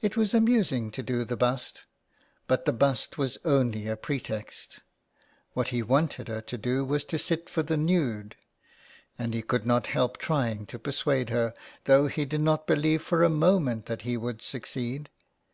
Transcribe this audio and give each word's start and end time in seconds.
It 0.00 0.16
was 0.16 0.32
amusing 0.32 0.90
to 0.92 1.02
do 1.02 1.22
the 1.22 1.36
bust, 1.36 1.84
but 2.46 2.64
the 2.64 2.72
bust 2.72 3.18
was 3.18 3.36
only 3.44 3.86
a 3.86 3.94
pretext. 3.94 4.80
What 5.52 5.68
he 5.68 5.82
wanted 5.82 6.28
her 6.28 6.40
to 6.40 6.56
do 6.56 6.86
was 6.86 7.04
to 7.04 7.18
sit 7.18 7.50
for 7.50 7.62
the 7.62 7.76
nude, 7.76 8.36
and 9.18 9.34
he 9.34 9.42
could 9.42 9.66
not 9.66 9.88
help 9.88 10.16
trying 10.16 10.64
to 10.68 10.78
persuade 10.78 11.28
her, 11.28 11.52
though 11.84 12.06
he 12.06 12.24
did 12.24 12.40
not 12.40 12.66
believe 12.66 13.02
for 13.02 13.22
a 13.22 13.28
moment 13.28 13.84
that 13.84 14.00
he 14.08 14.16
would 14.16 14.40
succeed. 14.40 15.10